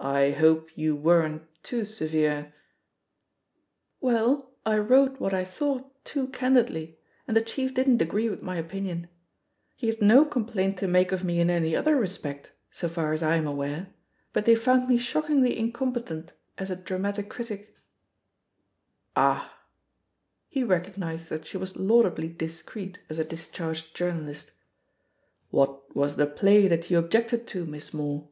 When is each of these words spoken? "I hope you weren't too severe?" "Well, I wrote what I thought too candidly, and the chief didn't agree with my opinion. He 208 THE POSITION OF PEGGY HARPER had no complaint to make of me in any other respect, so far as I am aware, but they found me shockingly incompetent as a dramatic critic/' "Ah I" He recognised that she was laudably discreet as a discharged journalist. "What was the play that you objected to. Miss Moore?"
"I 0.00 0.32
hope 0.32 0.70
you 0.76 0.96
weren't 0.96 1.44
too 1.62 1.84
severe?" 1.84 2.52
"Well, 4.00 4.50
I 4.66 4.76
wrote 4.78 5.20
what 5.20 5.32
I 5.32 5.44
thought 5.44 6.04
too 6.04 6.26
candidly, 6.26 6.98
and 7.28 7.36
the 7.36 7.40
chief 7.40 7.72
didn't 7.74 8.02
agree 8.02 8.28
with 8.28 8.42
my 8.42 8.56
opinion. 8.56 9.06
He 9.76 9.86
208 9.86 9.94
THE 9.94 9.94
POSITION 9.94 10.10
OF 10.10 10.14
PEGGY 10.16 10.16
HARPER 10.16 10.22
had 10.24 10.24
no 10.24 10.30
complaint 10.32 10.78
to 10.80 10.92
make 10.92 11.12
of 11.12 11.24
me 11.24 11.38
in 11.40 11.50
any 11.50 11.76
other 11.76 11.94
respect, 11.94 12.52
so 12.72 12.88
far 12.88 13.12
as 13.12 13.22
I 13.22 13.36
am 13.36 13.46
aware, 13.46 13.94
but 14.32 14.44
they 14.44 14.56
found 14.56 14.88
me 14.88 14.98
shockingly 14.98 15.56
incompetent 15.56 16.32
as 16.58 16.70
a 16.72 16.74
dramatic 16.74 17.28
critic/' 17.30 17.76
"Ah 19.14 19.52
I" 19.56 19.60
He 20.48 20.64
recognised 20.64 21.28
that 21.28 21.46
she 21.46 21.56
was 21.56 21.76
laudably 21.76 22.26
discreet 22.28 22.98
as 23.08 23.20
a 23.20 23.24
discharged 23.24 23.94
journalist. 23.94 24.50
"What 25.50 25.94
was 25.94 26.16
the 26.16 26.26
play 26.26 26.66
that 26.66 26.90
you 26.90 26.98
objected 26.98 27.46
to. 27.46 27.64
Miss 27.64 27.94
Moore?" 27.94 28.28